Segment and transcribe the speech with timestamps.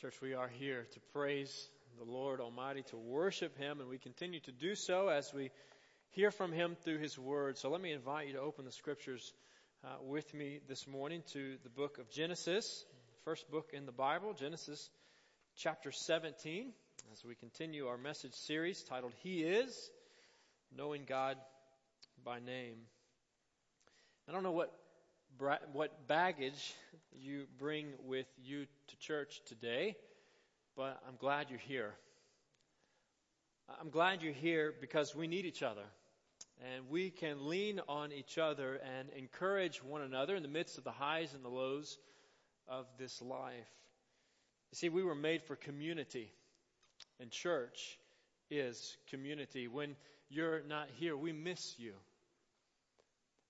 [0.00, 1.68] Church, we are here to praise
[1.98, 5.50] the Lord Almighty, to worship Him, and we continue to do so as we
[6.12, 7.58] hear from Him through His Word.
[7.58, 9.34] So let me invite you to open the Scriptures
[9.84, 12.86] uh, with me this morning to the book of Genesis,
[13.26, 14.88] first book in the Bible, Genesis
[15.58, 16.72] chapter 17,
[17.12, 19.90] as we continue our message series titled He Is,
[20.74, 21.36] Knowing God
[22.24, 22.78] by Name.
[24.26, 24.72] I don't know what
[25.72, 26.74] what baggage
[27.18, 29.96] you bring with you to church today,
[30.76, 31.94] but I'm glad you're here.
[33.80, 35.84] I'm glad you're here because we need each other.
[36.74, 40.84] And we can lean on each other and encourage one another in the midst of
[40.84, 41.96] the highs and the lows
[42.68, 43.70] of this life.
[44.72, 46.30] You see, we were made for community,
[47.18, 47.98] and church
[48.50, 49.68] is community.
[49.68, 49.96] When
[50.28, 51.94] you're not here, we miss you.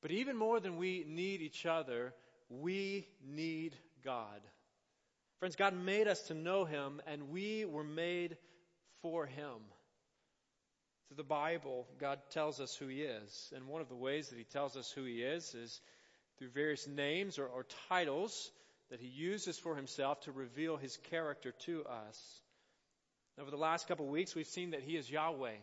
[0.02, 2.14] But even more than we need each other,
[2.48, 4.40] we need God.
[5.38, 8.36] Friends, God made us to know Him, and we were made
[9.02, 9.56] for Him.
[11.08, 13.52] Through the Bible, God tells us who He is.
[13.54, 15.80] And one of the ways that He tells us who He is is
[16.38, 18.50] through various names or, or titles
[18.90, 22.40] that He uses for Himself to reveal His character to us.
[23.40, 25.56] Over the last couple of weeks, we've seen that He is Yahweh,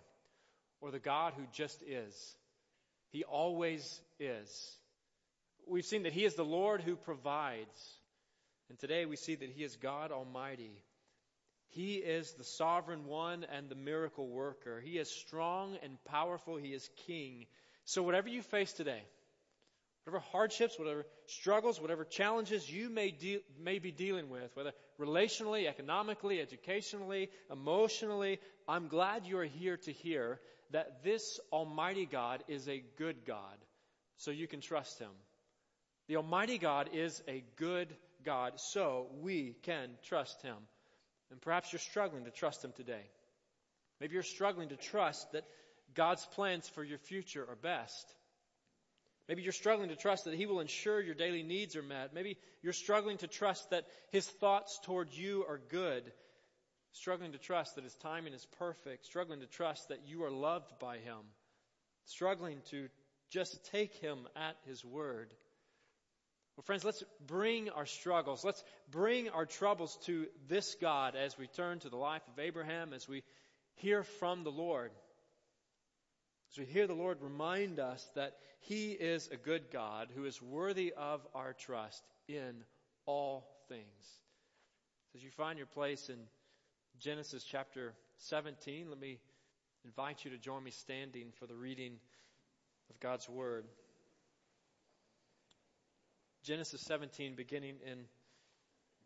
[0.81, 2.35] or the God who just is.
[3.11, 4.75] He always is.
[5.67, 7.95] We've seen that He is the Lord who provides.
[8.69, 10.83] And today we see that He is God Almighty.
[11.69, 14.79] He is the sovereign one and the miracle worker.
[14.79, 16.57] He is strong and powerful.
[16.57, 17.45] He is king.
[17.85, 19.01] So whatever you face today,
[20.03, 25.67] whatever hardships, whatever struggles, whatever challenges you may, de- may be dealing with, whether relationally,
[25.67, 30.39] economically, educationally, emotionally, I'm glad you are here to hear
[30.71, 33.57] that this Almighty God is a good God,
[34.17, 35.11] so you can trust Him.
[36.07, 37.87] The Almighty God is a good
[38.23, 40.55] God, so we can trust Him.
[41.31, 43.03] And perhaps you're struggling to trust Him today.
[43.99, 45.45] Maybe you're struggling to trust that
[45.93, 48.13] God's plans for your future are best.
[49.27, 52.13] Maybe you're struggling to trust that He will ensure your daily needs are met.
[52.13, 56.03] Maybe you're struggling to trust that His thoughts toward you are good
[56.97, 60.79] struggling to trust that His timing is perfect, struggling to trust that you are loved
[60.79, 61.19] by Him,
[62.05, 62.89] struggling to
[63.29, 65.33] just take Him at His word.
[66.55, 71.47] Well, friends, let's bring our struggles, let's bring our troubles to this God as we
[71.47, 73.23] turn to the life of Abraham, as we
[73.75, 74.91] hear from the Lord.
[76.51, 80.41] As we hear the Lord remind us that He is a good God who is
[80.41, 82.63] worthy of our trust in
[83.05, 83.83] all things.
[85.15, 86.17] As you find your place in
[86.99, 88.89] Genesis chapter 17.
[88.89, 89.19] Let me
[89.85, 91.99] invite you to join me standing for the reading
[92.89, 93.65] of God's Word.
[96.43, 97.99] Genesis 17, beginning in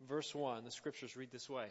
[0.08, 1.66] verse 1, the scriptures read this way.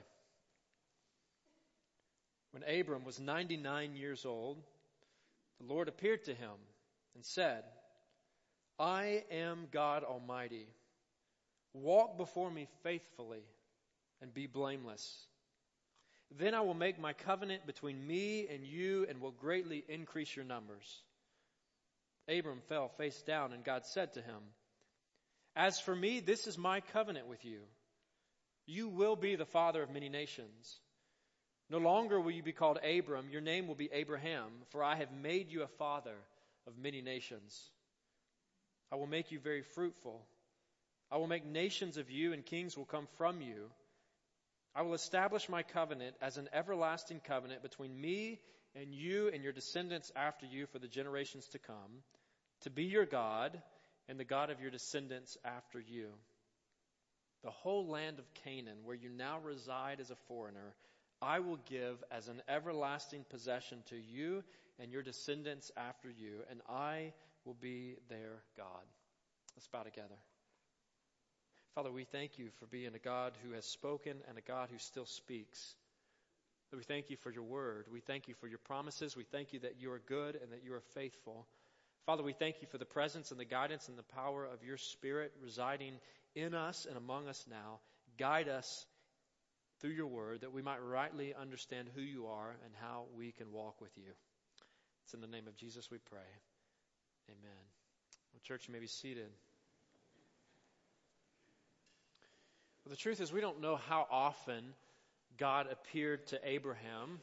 [2.52, 4.62] When Abram was 99 years old,
[5.60, 6.52] the Lord appeared to him
[7.16, 7.64] and said,
[8.78, 10.68] I am God Almighty.
[11.74, 13.44] Walk before me faithfully
[14.22, 15.26] and be blameless.
[16.38, 20.46] Then I will make my covenant between me and you and will greatly increase your
[20.46, 21.02] numbers.
[22.30, 24.42] Abram fell face down, and God said to him,
[25.56, 27.60] As for me, this is my covenant with you.
[28.66, 30.80] You will be the father of many nations.
[31.70, 35.12] No longer will you be called Abram, your name will be Abraham, for I have
[35.12, 36.16] made you a father
[36.68, 37.60] of many nations.
[38.92, 40.22] I will make you very fruitful.
[41.10, 43.70] I will make nations of you, and kings will come from you.
[44.76, 48.40] I will establish my covenant as an everlasting covenant between me
[48.76, 52.04] and you and your descendants after you for the generations to come,
[52.62, 53.62] to be your God
[54.08, 56.08] and the God of your descendants after you.
[57.44, 60.76] The whole land of Canaan, where you now reside as a foreigner,
[61.22, 64.44] I will give as an everlasting possession to you
[64.80, 67.14] and your descendants after you, and I
[67.46, 68.86] will be their God.
[69.56, 70.16] Let's bow together.
[71.76, 74.78] Father, we thank you for being a God who has spoken and a God who
[74.78, 75.76] still speaks.
[76.76, 77.86] We thank you for your word.
[77.92, 79.16] We thank you for your promises.
[79.16, 81.48] We thank you that you are good and that you are faithful.
[82.06, 84.78] Father, we thank you for the presence and the guidance and the power of your
[84.78, 85.94] Spirit residing
[86.36, 87.80] in us and among us now.
[88.18, 88.86] Guide us
[89.80, 93.52] through your word that we might rightly understand who you are and how we can
[93.52, 94.12] walk with you.
[95.06, 96.20] It's in the name of Jesus we pray.
[97.30, 97.64] Amen.
[98.34, 99.30] Well, church, you may be seated.
[102.90, 104.74] The truth is, we don't know how often
[105.38, 107.20] God appeared to Abraham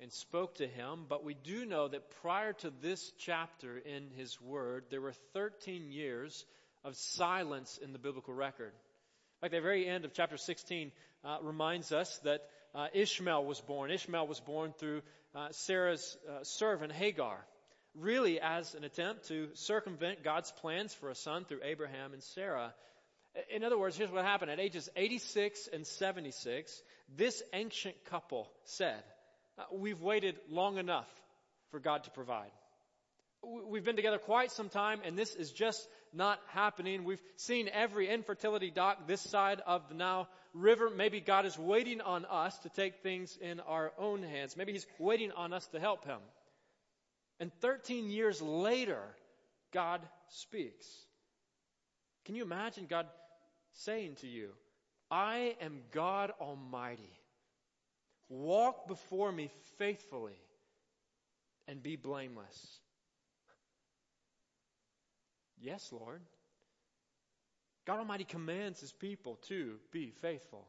[0.00, 4.40] and spoke to him, but we do know that prior to this chapter in his
[4.40, 6.44] word, there were 13 years
[6.84, 8.72] of silence in the biblical record.
[9.40, 10.90] Like the very end of chapter 16
[11.24, 12.42] uh, reminds us that
[12.74, 13.90] uh, Ishmael was born.
[13.90, 15.02] Ishmael was born through
[15.34, 17.38] uh, Sarah's uh, servant Hagar,
[17.94, 22.74] really as an attempt to circumvent God's plans for a son through Abraham and Sarah.
[23.54, 24.50] In other words, here's what happened.
[24.50, 26.82] At ages 86 and 76,
[27.16, 29.02] this ancient couple said,
[29.58, 31.08] uh, We've waited long enough
[31.70, 32.50] for God to provide.
[33.42, 37.04] We've been together quite some time, and this is just not happening.
[37.04, 40.90] We've seen every infertility doc this side of the Nile River.
[40.90, 44.56] Maybe God is waiting on us to take things in our own hands.
[44.56, 46.20] Maybe He's waiting on us to help Him.
[47.40, 49.02] And 13 years later,
[49.72, 50.86] God speaks.
[52.24, 53.06] Can you imagine God
[53.72, 54.50] saying to you,
[55.10, 57.18] I am God Almighty.
[58.28, 60.36] Walk before me faithfully
[61.68, 62.80] and be blameless.
[65.60, 66.22] Yes, Lord.
[67.86, 70.66] God Almighty commands His people to be faithful.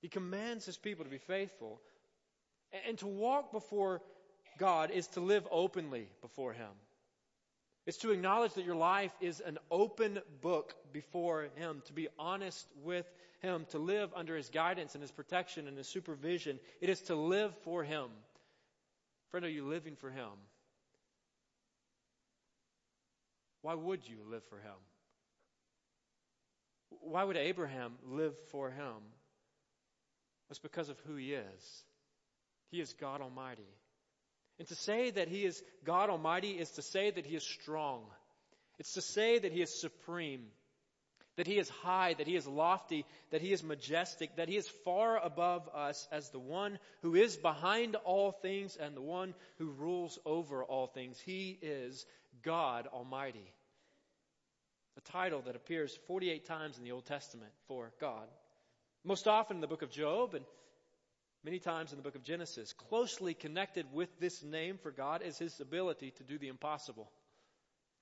[0.00, 1.80] He commands His people to be faithful.
[2.86, 4.02] And to walk before
[4.58, 6.68] God is to live openly before Him.
[7.88, 12.68] It's to acknowledge that your life is an open book before Him, to be honest
[12.84, 13.06] with
[13.40, 16.60] Him, to live under His guidance and His protection and His supervision.
[16.80, 18.08] It is to live for Him.
[19.30, 20.28] Friend, are you living for Him?
[23.62, 24.78] Why would you live for him?
[27.00, 28.94] Why would Abraham live for him?
[30.50, 31.84] It's because of who he is.
[32.70, 33.68] He is God Almighty.
[34.58, 38.02] And to say that he is God Almighty is to say that he is strong.
[38.78, 40.46] It's to say that he is supreme,
[41.36, 44.68] that he is high, that he is lofty, that he is majestic, that he is
[44.84, 49.70] far above us as the one who is behind all things and the one who
[49.70, 51.20] rules over all things.
[51.20, 52.06] He is
[52.42, 53.52] God Almighty.
[54.96, 58.26] A title that appears 48 times in the Old Testament for God.
[59.04, 60.44] Most often in the book of Job and
[61.44, 62.72] many times in the book of Genesis.
[62.72, 67.10] Closely connected with this name for God is his ability to do the impossible,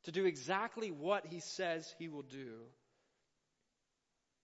[0.05, 2.53] to do exactly what he says he will do.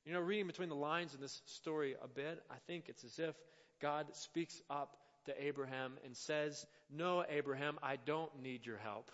[0.05, 3.19] You know, reading between the lines in this story a bit, I think it's as
[3.19, 3.37] if
[3.81, 4.97] God speaks up
[5.27, 9.11] to Abraham and says, No, Abraham, I don't need your help.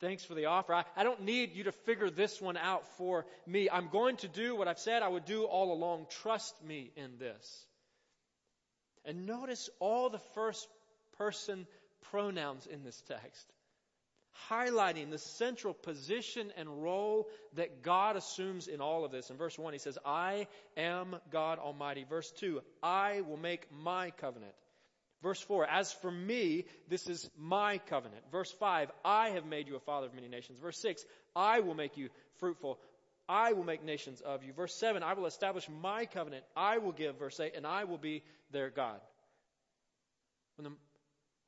[0.00, 0.74] Thanks for the offer.
[0.74, 3.70] I, I, don't need you to figure this one out for me.
[3.70, 6.06] I'm going to do what I've said I would do all along.
[6.22, 7.66] Trust me in this.
[9.04, 10.66] And notice all the first
[11.18, 11.66] person
[12.10, 13.46] pronouns in this text,
[14.48, 19.30] highlighting the central position and role that God assumes in all of this.
[19.30, 20.46] In verse 1, he says, I
[20.76, 22.04] am God Almighty.
[22.08, 24.54] Verse 2, I will make my covenant.
[25.22, 28.22] Verse 4, as for me, this is my covenant.
[28.30, 30.58] Verse 5, I have made you a father of many nations.
[30.60, 31.02] Verse 6,
[31.34, 32.10] I will make you
[32.40, 32.78] fruitful.
[33.28, 34.52] I will make nations of you.
[34.52, 36.44] Verse 7, I will establish my covenant.
[36.56, 39.00] I will give, verse 8, and I will be their God.
[40.56, 40.76] When the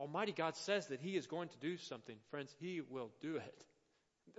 [0.01, 3.65] Almighty God says that He is going to do something, friends, He will do it.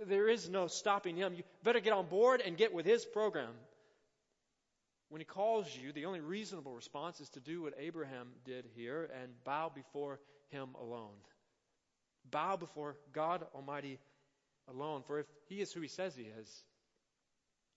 [0.06, 1.34] There is no stopping Him.
[1.34, 3.54] You better get on board and get with His program.
[5.08, 9.08] When he calls you, the only reasonable response is to do what Abraham did here
[9.22, 10.20] and bow before
[10.50, 11.16] him alone.
[12.30, 13.98] Bow before God Almighty
[14.68, 15.02] alone.
[15.06, 16.64] For if he is who he says he is,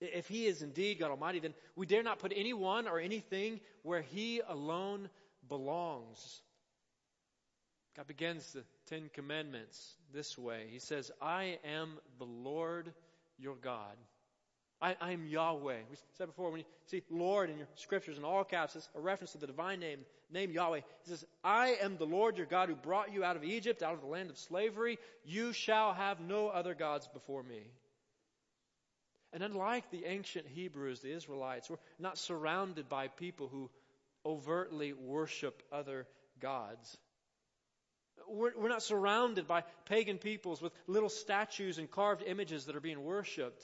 [0.01, 4.01] if he is indeed God Almighty, then we dare not put anyone or anything where
[4.01, 5.09] he alone
[5.47, 6.41] belongs.
[7.95, 10.67] God begins the Ten Commandments this way.
[10.71, 12.91] He says, I am the Lord
[13.37, 13.95] your God.
[14.81, 15.77] I, I am Yahweh.
[15.89, 18.99] We said before, when you see Lord in your scriptures in all caps, it's a
[18.99, 19.99] reference to the divine name,
[20.31, 20.79] name Yahweh.
[21.03, 23.93] He says, I am the Lord your God who brought you out of Egypt, out
[23.93, 24.97] of the land of slavery.
[25.23, 27.61] You shall have no other gods before me.
[29.33, 33.69] And unlike the ancient Hebrews, the Israelites, we're not surrounded by people who
[34.25, 36.05] overtly worship other
[36.39, 36.97] gods.
[38.27, 42.81] We're, we're not surrounded by pagan peoples with little statues and carved images that are
[42.81, 43.63] being worshipped.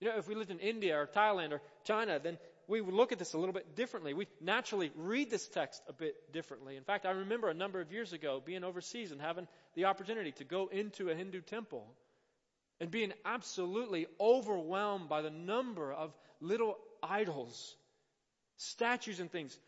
[0.00, 2.38] You know, if we lived in India or Thailand or China, then
[2.68, 4.14] we would look at this a little bit differently.
[4.14, 6.76] We naturally read this text a bit differently.
[6.76, 10.32] In fact, I remember a number of years ago being overseas and having the opportunity
[10.32, 11.86] to go into a Hindu temple
[12.80, 17.76] and being absolutely overwhelmed by the number of little idols,
[18.56, 19.58] statues and things,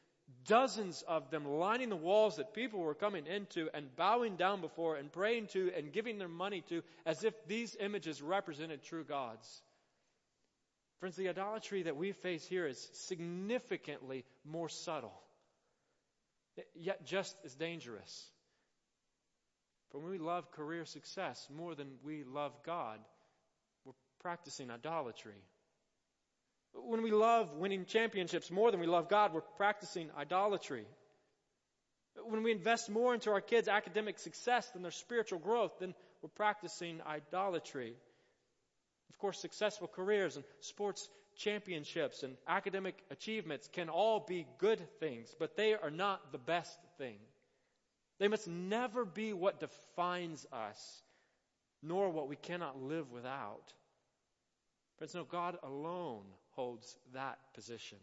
[0.47, 4.97] dozens of them lining the walls that people were coming into and bowing down before
[4.97, 9.62] and praying to and giving their money to as if these images represented true gods.
[11.00, 15.21] Friends, the idolatry that we face here is significantly more subtle,
[16.75, 18.31] yet just as dangerous.
[19.92, 22.99] For when we love career success more than we love God,
[23.84, 25.37] we're practicing idolatry.
[26.75, 30.87] When we love winning championships more than we love God, we're practicing idolatry.
[32.25, 36.30] When we invest more into our kids' academic success than their spiritual growth, then we're
[36.30, 37.94] practicing idolatry.
[39.11, 41.06] Of course, successful careers and sports
[41.37, 46.78] championships and academic achievements can all be good things, but they are not the best
[46.96, 47.18] thing.
[48.23, 51.02] They must never be what defines us,
[51.83, 53.75] nor what we cannot live without.
[54.97, 57.99] Friends, no, God alone holds that position.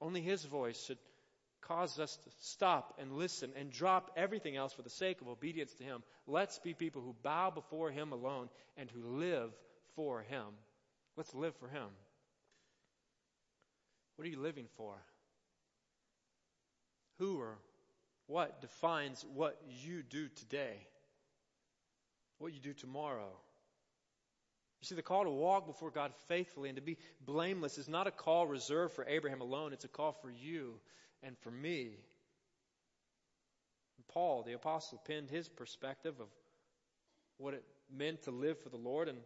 [0.00, 0.98] Only His voice should
[1.60, 5.72] cause us to stop and listen and drop everything else for the sake of obedience
[5.72, 6.04] to Him.
[6.28, 9.50] Let's be people who bow before Him alone and who live
[9.96, 10.46] for Him.
[11.16, 11.88] Let's live for Him.
[14.14, 14.94] What are you living for?
[17.18, 17.58] Who or
[18.26, 20.86] what defines what you do today?
[22.38, 23.30] What you do tomorrow?
[24.80, 28.06] You see, the call to walk before God faithfully and to be blameless is not
[28.06, 30.74] a call reserved for Abraham alone, it's a call for you
[31.22, 31.84] and for me.
[33.96, 36.28] And Paul, the apostle, penned his perspective of
[37.38, 39.16] what it meant to live for the Lord in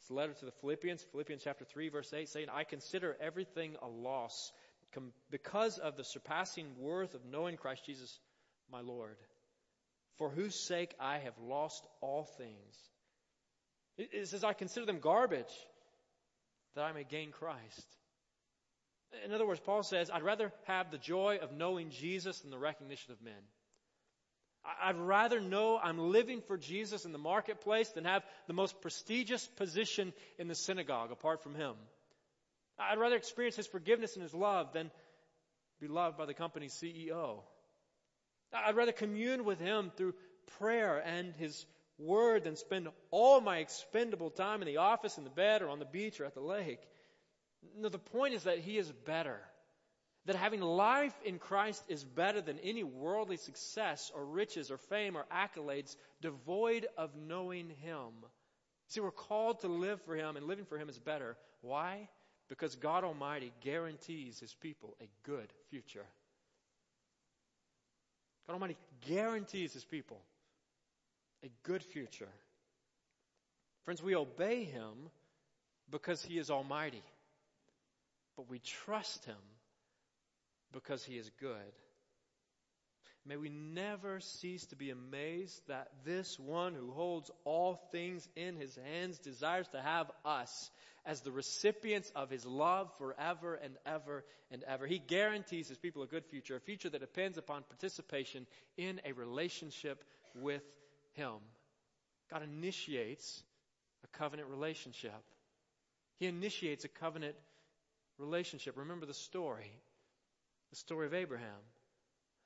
[0.00, 3.88] his letter to the Philippians, Philippians chapter 3, verse 8, saying, I consider everything a
[3.88, 4.52] loss
[5.30, 8.18] because of the surpassing worth of knowing Christ Jesus
[8.70, 9.16] my Lord,
[10.16, 12.76] for whose sake I have lost all things.
[13.96, 15.52] It says, I consider them garbage
[16.74, 17.86] that I may gain Christ.
[19.24, 22.58] In other words, Paul says, I'd rather have the joy of knowing Jesus than the
[22.58, 23.42] recognition of men.
[24.82, 29.46] I'd rather know I'm living for Jesus in the marketplace than have the most prestigious
[29.56, 31.74] position in the synagogue apart from Him.
[32.78, 34.90] I'd rather experience His forgiveness and His love than
[35.80, 37.40] be loved by the company's CEO.
[38.52, 40.14] I'd rather commune with Him through
[40.58, 41.66] prayer and His
[41.98, 45.80] Word than spend all my expendable time in the office, in the bed, or on
[45.80, 46.80] the beach, or at the lake.
[47.76, 49.40] No, the point is that He is better.
[50.26, 55.16] That having life in Christ is better than any worldly success or riches or fame
[55.16, 58.12] or accolades devoid of knowing Him.
[58.88, 61.36] See, we're called to live for Him, and living for Him is better.
[61.62, 62.08] Why?
[62.48, 66.06] Because God Almighty guarantees His people a good future.
[68.48, 68.76] God Almighty
[69.06, 70.18] guarantees His people
[71.44, 72.28] a good future.
[73.84, 75.10] Friends, we obey Him
[75.90, 77.02] because He is Almighty,
[78.36, 79.36] but we trust Him
[80.72, 81.56] because He is good.
[83.26, 88.56] May we never cease to be amazed that this one who holds all things in
[88.56, 90.70] his hands desires to have us
[91.04, 94.86] as the recipients of his love forever and ever and ever.
[94.86, 98.46] He guarantees his people a good future, a future that depends upon participation
[98.76, 100.62] in a relationship with
[101.12, 101.34] him.
[102.30, 103.42] God initiates
[104.04, 105.22] a covenant relationship.
[106.18, 107.36] He initiates a covenant
[108.18, 108.76] relationship.
[108.76, 109.70] Remember the story,
[110.70, 111.60] the story of Abraham.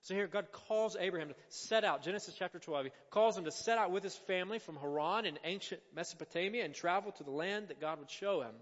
[0.03, 3.53] So here God calls Abraham to set out, Genesis chapter 12, he calls him to
[3.53, 7.69] set out with his family from Haran in ancient Mesopotamia and travel to the land
[7.69, 8.55] that God would show him.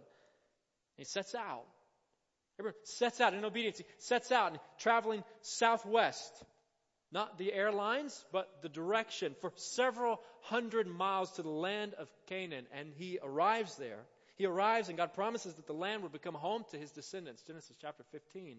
[0.96, 1.64] He sets out.
[2.58, 3.78] Abraham sets out in obedience.
[3.78, 6.30] He sets out and traveling southwest.
[7.10, 12.66] Not the airlines, but the direction for several hundred miles to the land of Canaan.
[12.78, 14.00] And he arrives there.
[14.36, 17.42] He arrives and God promises that the land will become home to his descendants.
[17.42, 18.58] Genesis chapter 15.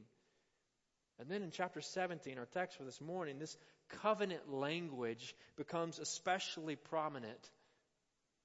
[1.22, 3.56] And then in chapter 17, our text for this morning, this
[4.02, 7.52] covenant language becomes especially prominent.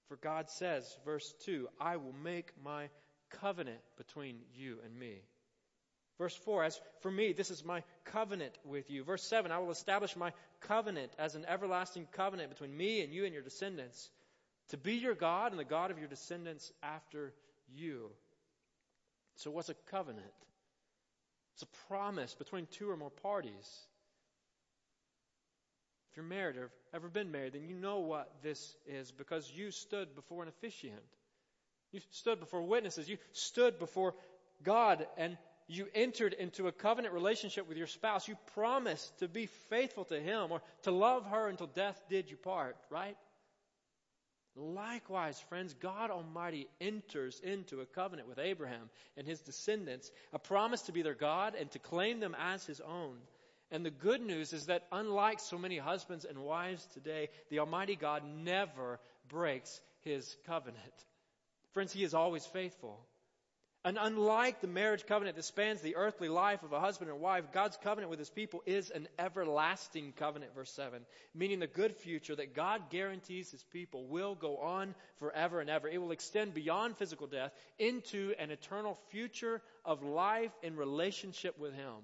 [0.09, 2.91] For God says, verse 2, I will make my
[3.41, 5.23] covenant between you and me.
[6.19, 9.05] Verse 4, as for me, this is my covenant with you.
[9.05, 13.25] Verse 7, I will establish my covenant as an everlasting covenant between me and you
[13.25, 14.11] and your descendants,
[14.69, 17.33] to be your God and the God of your descendants after
[17.75, 18.11] you.
[19.37, 20.27] So, what's a covenant?
[21.57, 23.87] It's a promise between two or more parties.
[26.11, 29.71] If you're married or ever been married, then you know what this is because you
[29.71, 31.01] stood before an officiant.
[31.93, 33.09] You stood before witnesses.
[33.09, 34.15] You stood before
[34.65, 38.29] God and you entered into a covenant relationship with your spouse.
[38.29, 42.37] You promised to be faithful to him or to love her until death did you
[42.37, 43.17] part, right?
[44.57, 50.83] Likewise, friends, God Almighty enters into a covenant with Abraham and his descendants, a promise
[50.83, 53.17] to be their God and to claim them as his own.
[53.71, 57.97] And the good news is that unlike so many husbands and wives today, the Almighty
[57.97, 58.99] God never
[59.29, 60.81] breaks his covenant.
[61.73, 62.99] Friends, he is always faithful.
[63.87, 67.53] And unlike the marriage covenant that spans the earthly life of a husband and wife,
[67.53, 71.03] God's covenant with his people is an everlasting covenant, verse 7,
[71.37, 75.87] meaning the good future that God guarantees his people will go on forever and ever.
[75.89, 81.73] It will extend beyond physical death into an eternal future of life in relationship with
[81.73, 82.03] him.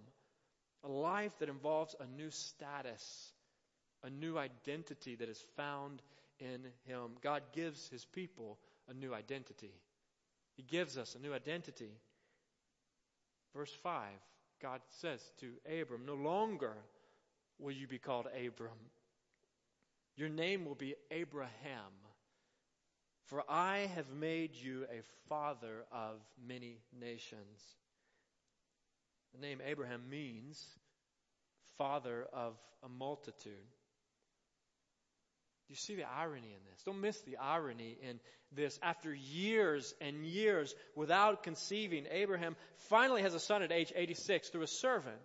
[0.84, 3.32] A life that involves a new status,
[4.04, 6.00] a new identity that is found
[6.38, 7.16] in him.
[7.22, 9.74] God gives his people a new identity.
[10.62, 11.90] He gives us a new identity.
[13.54, 14.08] Verse 5,
[14.60, 16.74] God says to Abram, No longer
[17.58, 18.78] will you be called Abram.
[20.16, 21.92] Your name will be Abraham.
[23.24, 27.76] For I have made you a father of many nations.
[29.34, 30.64] The name Abraham means
[31.78, 32.54] father of
[32.84, 33.54] a multitude
[35.68, 36.82] you see the irony in this?
[36.84, 38.20] Don't miss the irony in
[38.54, 38.78] this.
[38.82, 42.56] After years and years without conceiving, Abraham
[42.88, 45.16] finally has a son at age 86 through a servant.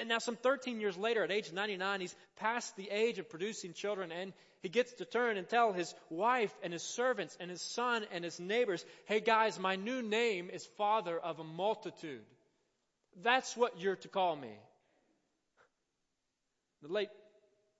[0.00, 3.74] And now, some 13 years later, at age 99, he's past the age of producing
[3.74, 4.32] children, and
[4.62, 8.24] he gets to turn and tell his wife and his servants and his son and
[8.24, 12.24] his neighbors, hey guys, my new name is father of a multitude.
[13.22, 14.52] That's what you're to call me.
[16.80, 17.10] The late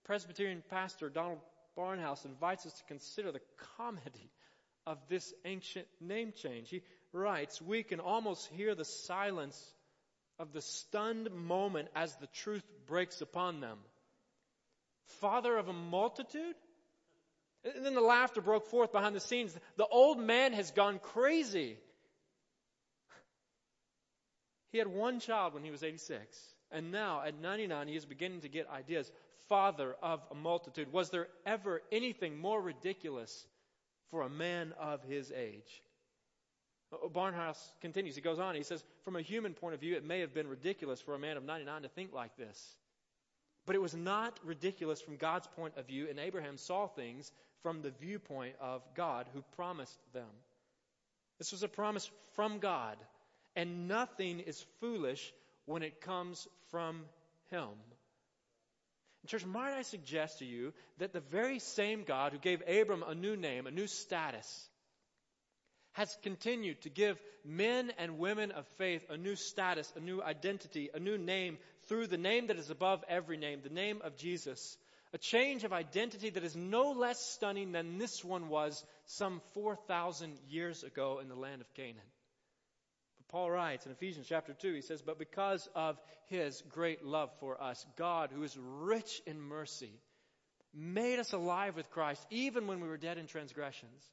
[0.05, 1.39] Presbyterian pastor Donald
[1.77, 3.41] Barnhouse invites us to consider the
[3.77, 4.31] comedy
[4.87, 6.71] of this ancient name change.
[6.71, 9.61] He writes, We can almost hear the silence
[10.39, 13.79] of the stunned moment as the truth breaks upon them.
[15.21, 16.55] Father of a multitude?
[17.65, 19.57] And then the laughter broke forth behind the scenes.
[19.77, 21.79] The old man has gone crazy.
[24.71, 26.37] He had one child when he was 86.
[26.71, 29.11] And now, at 99, he is beginning to get ideas
[29.49, 30.93] father of a multitude.
[30.93, 33.47] Was there ever anything more ridiculous
[34.11, 35.83] for a man of his age?
[36.93, 38.15] Uh, Barnhouse continues.
[38.15, 38.55] He goes on.
[38.55, 41.19] He says, From a human point of view, it may have been ridiculous for a
[41.19, 42.77] man of 99 to think like this.
[43.67, 47.33] But it was not ridiculous from God's point of view, and Abraham saw things
[47.63, 50.29] from the viewpoint of God who promised them.
[51.39, 52.99] This was a promise from God,
[53.57, 55.33] and nothing is foolish
[55.65, 57.07] when it comes from
[57.51, 57.69] Him.
[59.27, 63.15] Church, might I suggest to you that the very same God who gave Abram a
[63.15, 64.69] new name, a new status,
[65.93, 70.91] has continued to give men and women of faith a new status, a new identity,
[70.93, 71.57] a new name
[71.89, 74.77] through the name that is above every name, the name of Jesus.
[75.13, 80.37] A change of identity that is no less stunning than this one was some 4,000
[80.49, 82.03] years ago in the land of Canaan.
[83.35, 87.61] Paul writes in Ephesians chapter 2, he says, But because of his great love for
[87.61, 89.91] us, God, who is rich in mercy,
[90.73, 94.05] made us alive with Christ, even when we were dead in transgressions.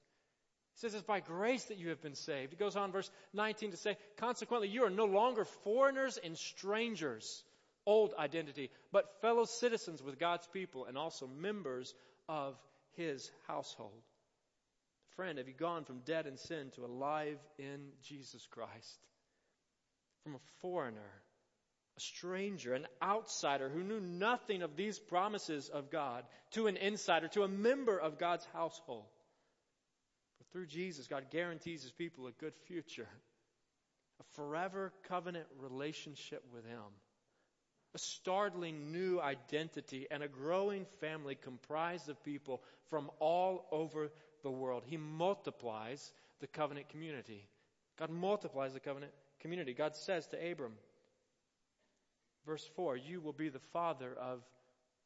[0.74, 2.52] He says it's by grace that you have been saved.
[2.52, 7.44] He goes on, verse 19, to say, Consequently, you are no longer foreigners and strangers,
[7.86, 11.94] old identity, but fellow citizens with God's people and also members
[12.28, 12.56] of
[12.94, 14.02] his household.
[15.16, 18.98] Friend, have you gone from dead in sin to alive in Jesus Christ?
[20.24, 21.00] From a foreigner,
[21.98, 27.28] a stranger, an outsider who knew nothing of these promises of God, to an insider,
[27.30, 29.06] to a member of God's household.
[30.38, 33.10] But through Jesus, God guarantees his people a good future,
[34.20, 36.82] a forever covenant relationship with him,
[37.94, 44.12] a startling new identity, and a growing family comprised of people from all over
[44.44, 44.84] the world.
[44.86, 47.48] He multiplies the covenant community.
[48.00, 49.74] God multiplies the covenant community.
[49.74, 50.74] God says to Abram,
[52.46, 54.42] verse 4, You will be the father of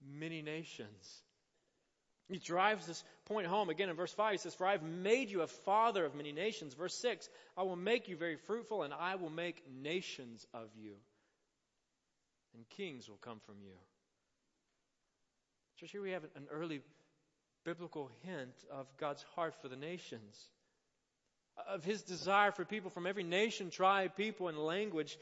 [0.05, 1.21] many nations.
[2.27, 4.31] He drives this point home again in verse 5.
[4.31, 6.73] He says, For I have made you a father of many nations.
[6.73, 10.93] Verse 6, I will make you very fruitful, and I will make nations of you,
[12.55, 13.73] and kings will come from you.
[15.79, 16.81] Church, here we have an early
[17.63, 20.49] biblical hint of God's heart for the nations
[21.69, 25.17] of his desire for people from every nation, tribe, people, and language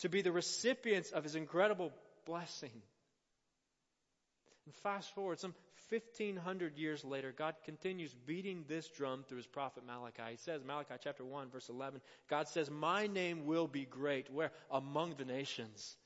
[0.00, 1.92] to be the recipients of his incredible
[2.26, 2.82] blessing.
[4.66, 5.54] And fast forward some
[5.90, 10.32] 1500 years later, God continues beating this drum through his prophet Malachi.
[10.32, 14.32] He says, Malachi chapter 1, verse 11, God says, My name will be great.
[14.32, 14.52] Where?
[14.70, 15.96] Among the nations.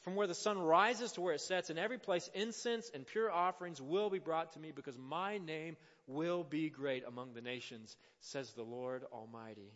[0.00, 3.30] From where the sun rises to where it sets, in every place incense and pure
[3.30, 5.76] offerings will be brought to me because my name
[6.10, 9.72] will be great among the nations, says the Lord Almighty.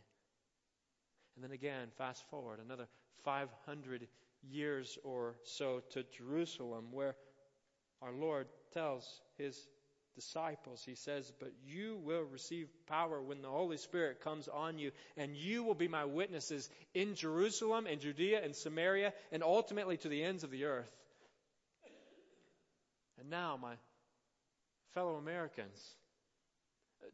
[1.34, 2.86] And then again, fast forward another
[3.24, 4.06] 500
[4.50, 7.16] years or so to Jerusalem, where
[8.02, 9.58] our Lord tells his
[10.14, 10.82] disciples.
[10.84, 15.36] He says, But you will receive power when the Holy Spirit comes on you, and
[15.36, 20.22] you will be my witnesses in Jerusalem and Judea and Samaria and ultimately to the
[20.22, 20.90] ends of the earth.
[23.18, 23.74] And now, my
[24.92, 25.96] fellow Americans,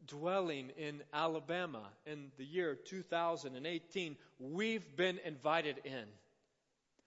[0.07, 6.05] dwelling in Alabama in the year 2018, we've been invited in.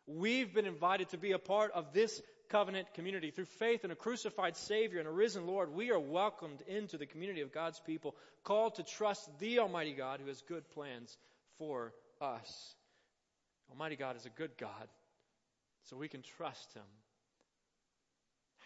[0.07, 3.31] We've been invited to be a part of this covenant community.
[3.31, 7.07] Through faith in a crucified Savior and a risen Lord, we are welcomed into the
[7.07, 11.17] community of God's people, called to trust the Almighty God who has good plans
[11.59, 12.75] for us.
[13.71, 14.89] Almighty God is a good God,
[15.85, 16.83] so we can trust Him.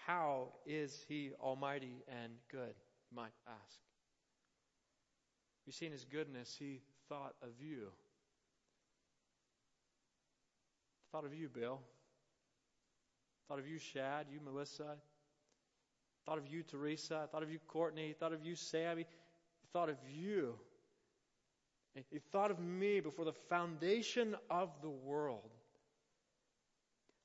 [0.06, 2.74] How is He almighty and good,
[3.10, 3.87] you might ask?
[5.68, 7.88] You see, in His goodness, He thought of you.
[11.12, 11.78] Thought of you, Bill.
[13.48, 14.96] Thought of you, Shad, you, Melissa.
[16.24, 17.28] Thought of you, Teresa.
[17.30, 18.14] Thought of you, Courtney.
[18.18, 19.04] Thought of you, Sammy.
[19.74, 20.54] Thought of you.
[22.10, 25.50] He thought of me before the foundation of the world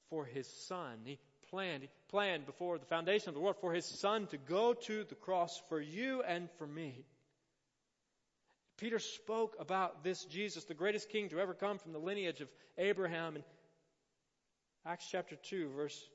[0.09, 0.97] for his son.
[1.05, 1.17] He
[1.49, 5.05] planned, he planned before the foundation of the world for his son to go to
[5.05, 7.05] the cross for you and for me.
[8.77, 12.49] Peter spoke about this Jesus, the greatest king to ever come from the lineage of
[12.77, 13.35] Abraham.
[13.35, 13.43] In
[14.85, 16.09] Acts chapter 2, verse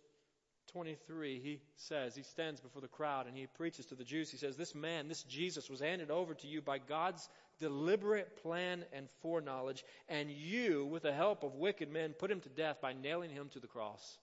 [0.72, 4.30] 23, he says, he stands before the crowd and he preaches to the Jews.
[4.30, 8.84] He says, This man, this Jesus, was handed over to you by God's deliberate plan
[8.92, 12.92] and foreknowledge, and you, with the help of wicked men, put him to death by
[12.92, 14.18] nailing him to the cross.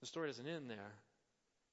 [0.00, 0.92] The story doesn't end there.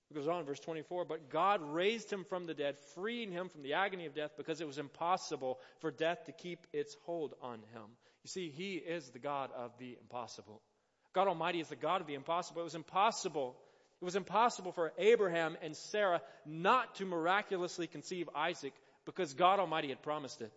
[0.09, 3.61] It goes on, verse 24, but God raised him from the dead, freeing him from
[3.61, 7.59] the agony of death because it was impossible for death to keep its hold on
[7.73, 7.83] him.
[8.23, 10.61] You see, he is the God of the impossible.
[11.13, 12.61] God Almighty is the God of the impossible.
[12.61, 13.57] It was impossible.
[14.01, 18.73] It was impossible for Abraham and Sarah not to miraculously conceive Isaac
[19.05, 20.53] because God Almighty had promised it.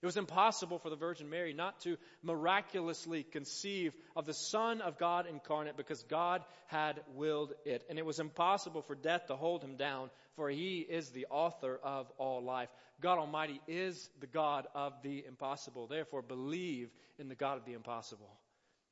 [0.00, 4.96] It was impossible for the Virgin Mary not to miraculously conceive of the Son of
[4.96, 7.82] God incarnate because God had willed it.
[7.90, 11.80] And it was impossible for death to hold him down, for he is the author
[11.82, 12.68] of all life.
[13.00, 15.88] God Almighty is the God of the impossible.
[15.88, 18.30] Therefore, believe in the God of the impossible.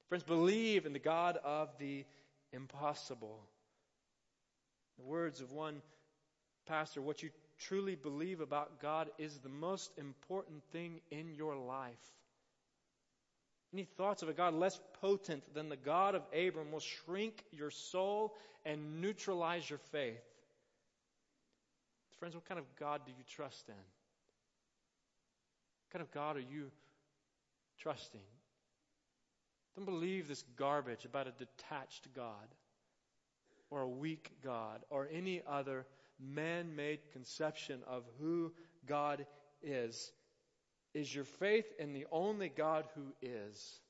[0.08, 2.04] Friends, believe in the God of the
[2.52, 3.40] impossible.
[4.98, 5.82] The words of one
[6.66, 11.94] pastor, what you truly believe about God is the most important thing in your life.
[13.72, 17.70] Any thoughts of a God less potent than the God of Abram will shrink your
[17.70, 20.22] soul and neutralize your faith.
[22.18, 23.74] Friends, what kind of God do you trust in?
[23.74, 26.70] What kind of God are you
[27.78, 28.22] trusting?
[29.76, 32.48] Don't believe this garbage about a detached God
[33.68, 35.84] or a weak God or any other
[36.20, 38.52] man made conception of who
[38.86, 39.26] God
[39.62, 40.12] is.
[40.94, 43.80] Is your faith in the only God who is?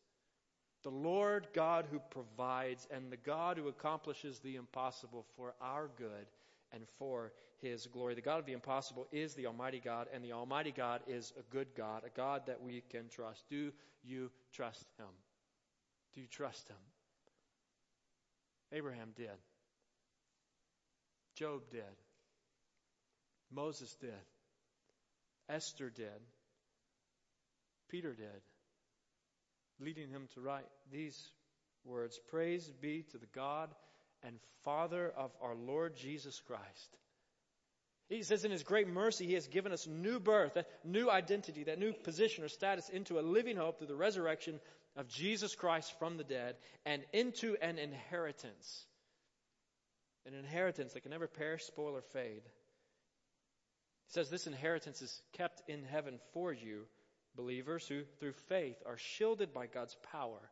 [0.83, 6.27] The Lord God who provides and the God who accomplishes the impossible for our good
[6.73, 8.15] and for his glory.
[8.15, 11.43] The God of the impossible is the Almighty God, and the Almighty God is a
[11.53, 13.45] good God, a God that we can trust.
[13.49, 13.73] Do
[14.05, 15.07] you trust him?
[16.15, 16.77] Do you trust him?
[18.73, 19.29] Abraham did.
[21.35, 21.83] Job did.
[23.53, 24.11] Moses did.
[25.49, 26.21] Esther did.
[27.89, 28.43] Peter did.
[29.79, 31.31] Leading him to write these
[31.85, 33.71] words Praise be to the God
[34.23, 36.97] and Father of our Lord Jesus Christ.
[38.09, 41.65] He says, in His great mercy, He has given us new birth, that new identity,
[41.65, 44.61] that new position or status into a living hope through the resurrection
[44.97, 48.87] of Jesus Christ from the dead and into an inheritance.
[50.25, 52.43] An inheritance that can never perish, spoil, or fade.
[54.07, 56.87] He says this inheritance is kept in heaven for you,
[57.35, 60.51] believers, who through faith are shielded by God's power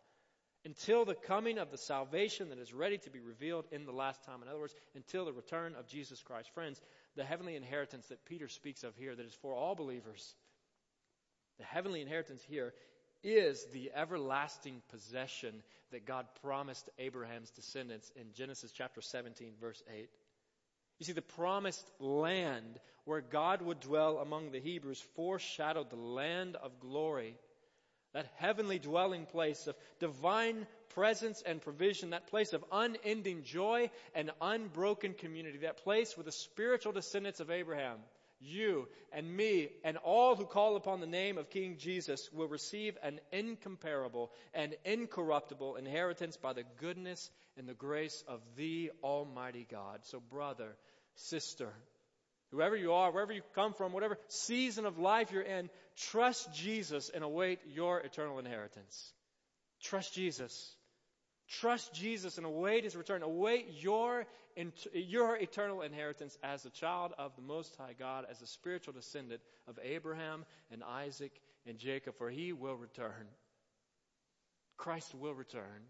[0.65, 4.25] until the coming of the salvation that is ready to be revealed in the last
[4.25, 4.43] time.
[4.43, 6.51] In other words, until the return of Jesus Christ.
[6.55, 6.81] Friends,
[7.17, 10.35] the heavenly inheritance that Peter speaks of here, that is for all believers,
[11.59, 12.73] the heavenly inheritance here
[13.23, 15.63] is the everlasting possession
[15.93, 20.09] that God promised Abraham's descendants in Genesis chapter 17, verse 8.
[20.99, 26.57] You see, the promised land where God would dwell among the Hebrews foreshadowed the land
[26.57, 27.37] of glory,
[28.13, 34.31] that heavenly dwelling place of divine presence and provision, that place of unending joy and
[34.41, 37.99] unbroken community, that place where the spiritual descendants of Abraham
[38.41, 42.97] you and me and all who call upon the name of King Jesus will receive
[43.03, 50.01] an incomparable and incorruptible inheritance by the goodness and the grace of the Almighty God.
[50.03, 50.77] So, brother,
[51.15, 51.73] sister.
[52.51, 57.11] Whoever you are, wherever you come from, whatever season of life you're in, trust Jesus
[57.13, 59.13] and await your eternal inheritance.
[59.83, 60.75] Trust Jesus.
[61.49, 63.23] Trust Jesus and await his return.
[63.23, 64.27] Await your,
[64.93, 69.41] your eternal inheritance as a child of the Most High God, as a spiritual descendant
[69.69, 71.33] of Abraham and Isaac
[71.67, 73.27] and Jacob, for he will return.
[74.77, 75.83] Christ will return.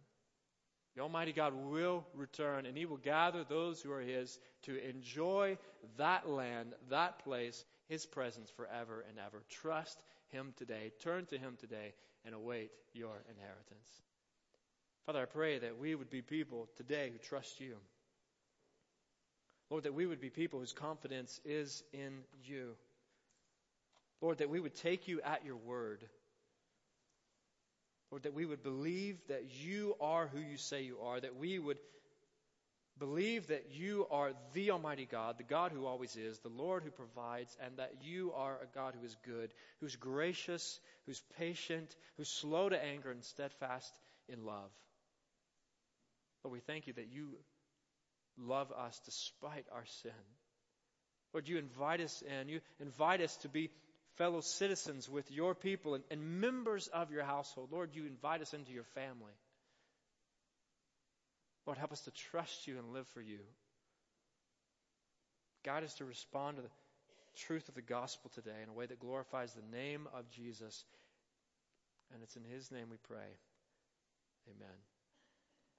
[0.94, 5.58] The Almighty God will return and He will gather those who are His to enjoy
[5.96, 9.42] that land, that place, His presence forever and ever.
[9.48, 10.92] Trust Him today.
[11.00, 14.02] Turn to Him today and await your inheritance.
[15.06, 17.76] Father, I pray that we would be people today who trust You.
[19.68, 22.70] Lord, that we would be people whose confidence is in You.
[24.22, 26.02] Lord, that we would take You at Your word.
[28.10, 31.58] Lord, that we would believe that you are who you say you are, that we
[31.58, 31.78] would
[32.98, 36.90] believe that you are the Almighty God, the God who always is, the Lord who
[36.90, 42.28] provides, and that you are a God who is good, who's gracious, who's patient, who's
[42.30, 43.92] slow to anger and steadfast
[44.28, 44.70] in love.
[46.44, 47.30] Lord, we thank you that you
[48.38, 50.12] love us despite our sin.
[51.32, 52.48] Lord, you invite us in.
[52.48, 53.70] You invite us to be
[54.16, 57.70] fellow citizens with your people and, and members of your household.
[57.72, 59.32] Lord, you invite us into your family.
[61.66, 63.40] Lord, help us to trust you and live for you.
[65.64, 66.68] Guide us to respond to the
[67.46, 70.84] truth of the gospel today in a way that glorifies the name of Jesus.
[72.12, 73.38] And it's in his name we pray.
[74.46, 74.93] Amen.